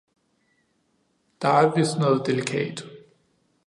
Der 1.43 1.47
er 1.59 1.75
vist 1.75 1.97
noget 1.99 2.25
delikat 2.27 2.83